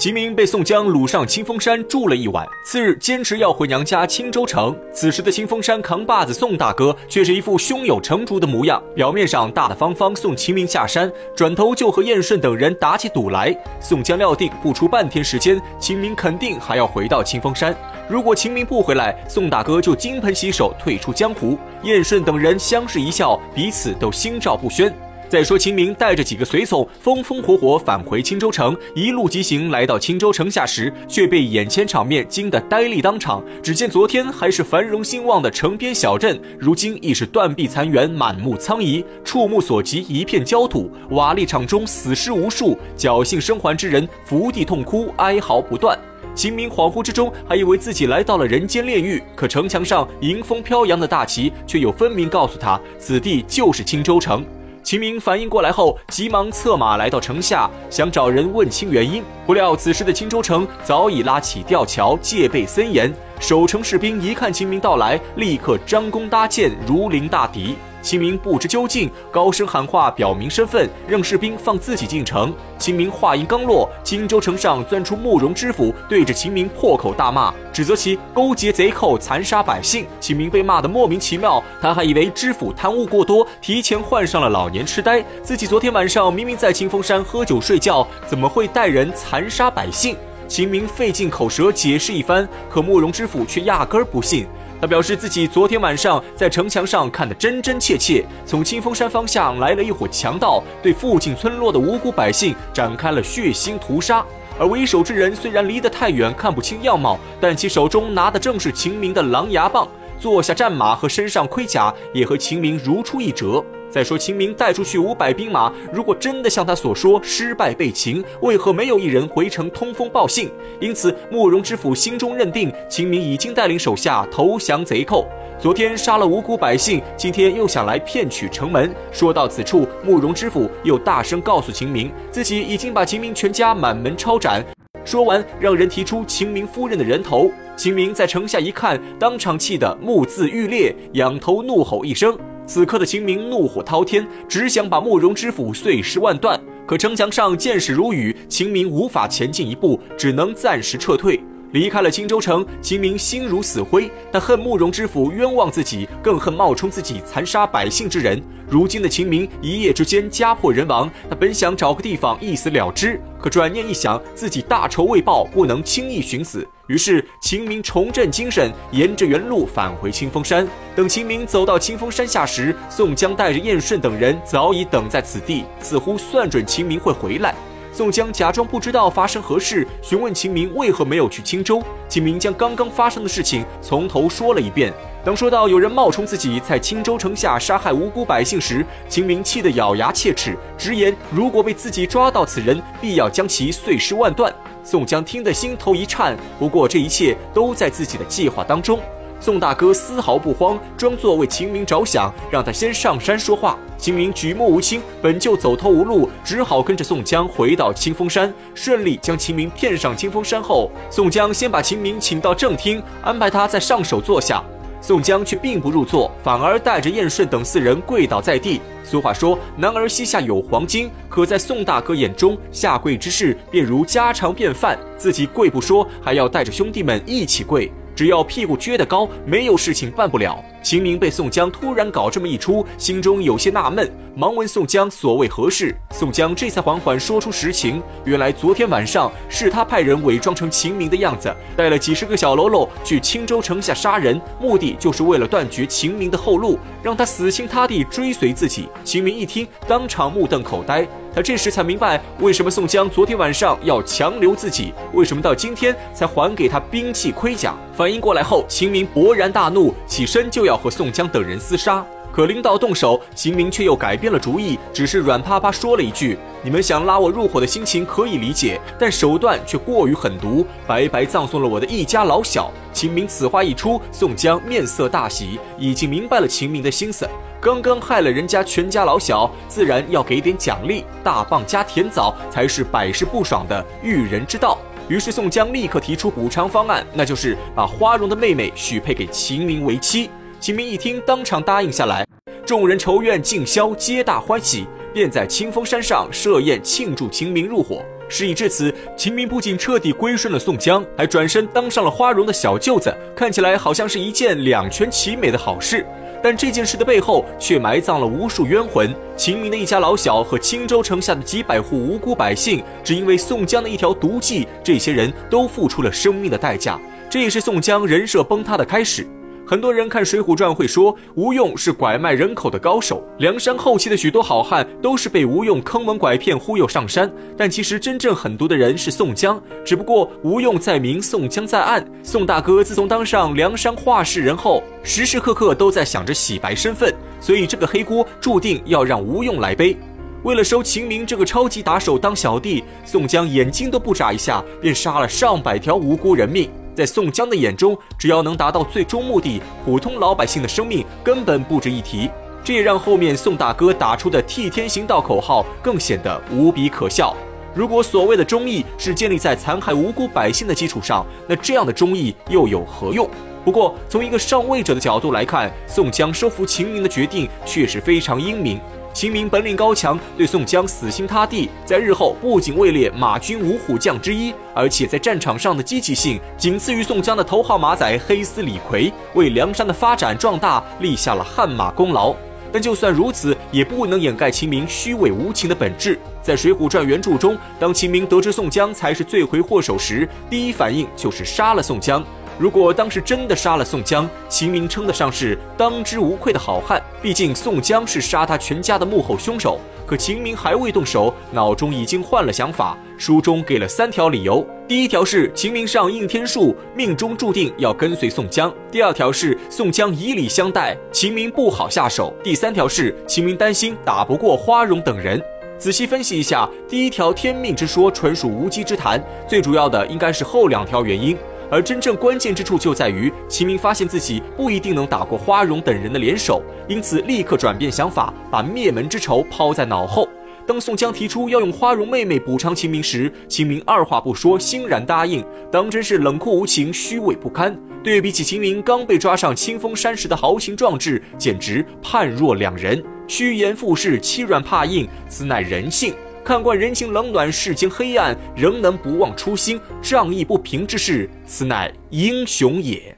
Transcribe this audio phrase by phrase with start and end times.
[0.00, 4.74] 秦明被宋江掳上清风山住了一晚，次日坚持要回娘家青州城。
[4.94, 13.54] 此时的清风山扛把子宋大哥却是一副胸有成竹的模样，表面上大大方方送秦明下山，转头就和燕顺等人打起赌来。
[13.78, 17.76] 宋江料定不出半天时间，秦明肯定还要回到清风山。
[18.08, 21.58] 如果秦明不回来，宋大哥就金盆洗手退出江湖。
[21.82, 24.90] 燕顺等人相视一笑，彼此都心照不宣。
[25.30, 33.40] 再说秦明带着几个随从，风风火火返回青州城，一路疾行来到青州城下时，却被眼前场面惊得呆立当场。
[33.62, 45.96] 只见昨天还是繁荣兴旺的城边小镇，如今已是断壁残垣，满目苍夷，触目所及一片焦土，瓦砾场中死尸无数，侥幸生还之人伏地痛哭，哀嚎不断。
[46.34, 54.44] 秦明恍惚之中还以为自己来到了人间炼狱，可城墙上迎风飘扬的大旗却又分明告诉他，此地就是青州城。
[54.90, 59.22] 秦明反应过来后，急忙策马来到城下，想找人问清原因。
[59.46, 63.14] 不料此时的青州城早已拉起吊桥，戒备森严。
[63.38, 67.76] 守城士兵一看秦明到来，立刻张弓搭箭，如临大敌。
[68.02, 72.52] 秦明不知究竟，高声喊话表明身份，让士兵放自己进城。
[72.78, 80.06] 秦明话音刚落，荆州城上钻出慕容知府，对着秦明破口大骂，指责其勾结贼寇，残杀百姓。
[80.18, 85.22] 秦明被骂得莫名其妙，他还以为知府贪污过多，提前患上了老年痴呆。
[85.42, 90.16] 自己昨天晚上明明在清风山喝酒睡觉，怎么会带人残杀百姓？
[90.48, 94.48] 秦明费尽口舌解释一番，可慕容知府却压根儿不信。
[94.80, 104.24] 他表示自己昨天晚上在城墙上看得真真切切，从清风山方向来了一伙强盗，对附近村落的无辜百姓展开了血腥屠杀。
[104.58, 109.86] 而为首之人虽然离得太远看不清样貌，但其手中拿的正是秦明的狼牙棒，
[110.18, 113.62] 坐下战马和身上盔甲也和秦明如出一辙。
[113.90, 120.48] 再说秦明带出去五百兵马，如果真的像他所说失败被擒，为何没有一人回城通风报信？
[120.80, 125.26] 因此，慕容知府心中认定秦明已经带领手下投降贼寇。
[125.58, 128.90] 昨天杀了无辜百姓，今天又想来骗取城门。
[129.12, 134.64] 说到此处，慕容知府又大声告诉秦明，自己已经把秦明全家满门抄斩。
[135.04, 137.50] 说完，让人提出秦明夫人的人头。
[137.76, 142.38] 秦明在城下一看，当场气得目眦欲裂，仰头怒吼一声。
[142.72, 146.56] 此刻的秦明怒火滔天，只想把慕容知府碎尸万段。
[146.86, 151.42] 可城墙上箭矢如雨，秦明无法前进一步，只能暂时撤退。
[151.72, 154.10] 离开了青州城，秦明心如死灰。
[154.32, 158.42] 他恨慕容知府冤枉自己，更恨冒充自己残杀百姓之人。
[158.68, 166.66] 如今的秦明一夜之间家破人亡，他本想找个地方一死了之，可转念一想，自己大仇未报，不能轻易寻死。
[166.88, 170.66] 于是，秦明重振精神，沿着原路返回清风山。
[170.96, 177.54] 等秦明走到清风山下时，宋江带着燕顺等人早已等在此地，似乎算准秦明会回来。
[178.00, 181.82] 宋江假装不知道发生何事，询问秦明为何没有去青州。
[182.08, 184.90] 秦明将刚刚发生的事情从头说了一遍。
[185.22, 194.50] 当说到有人冒充自己在青州城下杀害无辜百姓时，秦明气得咬牙切齿，直言如果被自己抓到此人，必要将其碎尸万段。
[194.82, 198.98] 宋江听得心头一颤，不过这一切都在自己的计划当中。
[199.40, 203.78] 宋大哥丝毫不慌，装作为秦明着想，让他先上山说话。
[203.96, 214.62] 秦明举目无亲，本就走投无路，只好跟着宋江回到清风山，顺利将秦明骗上清风山后，宋江先把秦明请到正厅，安排他在上首坐下。
[215.02, 218.78] 宋江却并不入座，反而带着燕顺等四人跪倒在地。
[219.02, 227.90] 俗话说：“男儿膝下有黄金。”可在宋大哥眼中，下跪之事便如家常便饭，自己跪不说，还要带着兄弟们一起跪。
[228.20, 230.62] 只要屁股撅得高，没有事情办不了。
[230.82, 235.96] 秦明被宋江突然搞这么一出，心中有些纳闷，忙问宋江所谓何事。
[236.10, 248.86] 宋江这才缓缓说出实情：原来昨天晚上是他派人伪装成秦明的样子，带了几十个小喽啰去青州城下杀人，目的就是为了断绝秦明的后路，让他死心塌地追随自己。
[249.02, 251.08] 秦明一听，当场目瞪口呆。
[251.34, 257.74] 他这时才明白，为什么宋江昨天晚上要强留自己，为什么到今天才还给他兵器盔甲。
[257.92, 262.04] 反应过来后，秦明勃然大怒，起身就要和宋江等人厮杀。
[262.32, 277.28] 可领导动手，秦明却又改变了主意，只是软趴趴说了一句：“你们想拉我入伙的心情可以理解，但手段却过于狠毒，白白葬送了我的一家老小。”秦明此话一出，宋江面色大喜，已经明白了秦明的心思。
[277.60, 284.78] 刚刚害了人家全家老小，自然要给点奖励，大棒加甜枣才是百试不爽的育人之道。
[285.08, 290.30] 于是宋江立刻提出补偿方案，那就是把花荣的妹妹许配给秦明为妻。
[290.60, 292.22] 秦明一听，当场答应下来。
[292.66, 298.02] 众人仇怨尽消，皆大欢喜，便在清风山上设宴庆祝秦明入伙。
[298.28, 306.06] 事已至此，秦明不仅彻底归顺了宋江，还转身当上了花荣的小舅子，看起来好像是一件两全其美的好事。
[306.42, 309.14] 但这件事的背后却埋葬了无数冤魂。
[309.36, 317.00] 秦明的一家老小和青州城下的几百户无辜百姓，只因为宋江的一条毒计，这些人都付出了生命的代价。
[317.30, 319.26] 这也是宋江人设崩塌的开始。
[319.70, 327.30] 很多人看《水浒传》会说吴用是拐卖人口的高手，梁山后期的许多好汉都是被吴用坑蒙拐骗忽悠上山。
[327.56, 332.04] 但其实真正狠毒的人是宋江，只不过吴用在明，宋江在暗。
[332.24, 339.96] 宋大哥自从当上梁山话事人后，时时刻刻都在想着洗白身份，所以这个黑锅注定要让吴用来背。
[340.42, 346.68] 为了收秦明这个超级打手当小弟，宋江眼睛都不眨一下，便杀了上百条无辜人命。
[346.94, 352.30] 在宋江的眼中，只要能达到最终目的，普通老百姓的生命根本不值一提。
[352.62, 357.34] 这也让后面宋大哥打出的“替天行道”口号更显得无比可笑。
[357.74, 363.28] 如果所谓的忠义是建立在残害无辜百姓的基础上，那这样的忠义又有何用？
[363.64, 368.80] 不过，从一个上位者的角度来看，宋江收服秦明的决定确实非常英明。
[369.12, 382.34] 秦明本领高强，对宋江死心塌地，在日后不仅位列马军五虎将之一，而且在战场上的积极性仅次于宋江的头号马仔黑丝李逵，为梁山的发展壮大立下了汗马功劳。
[382.72, 386.16] 但就算如此，也不能掩盖秦明虚伪无情的本质。
[386.40, 392.24] 在《水浒传》原著中，当秦明得知宋江才是罪魁祸首时，第一反应就是杀了宋江。
[392.60, 397.02] 如果当时真的杀了宋江，秦明称得上是当之无愧的好汉。
[397.22, 399.80] 毕竟宋江是杀他全家的幕后凶手。
[400.06, 402.98] 可秦明还未动手，脑中已经换了想法。
[403.16, 415.42] 书中给了三条理由：第一条是秦明上应天术，命中注定要跟随宋江；第二条是宋江以礼相待，秦明不好下手；第三条是秦明担心打不过花荣等人。
[415.78, 419.18] 仔细分析一下，第一条天命之说纯属无稽之谈，
[419.48, 421.34] 最主要的应该是后两条原因。
[421.70, 430.28] 而真正关键之处就在于，秦明发现自己不一定能打过花荣等人的联手，因此立刻转变想法，把灭门之仇抛在脑后。
[430.66, 437.76] 当宋江提出要用花荣妹妹补偿秦明时，秦明二话不说，欣然答应，当真是冷酷无情、虚伪不堪。
[438.02, 443.02] 对比起秦明刚被抓上清风山时的豪情壮志，简直判若两人。
[443.26, 446.14] 趋炎附势、欺软怕硬，此乃人性。
[446.50, 453.16] 看惯人情冷暖、世情黑暗，仍能不忘初心、仗义不平之事，此乃英雄也。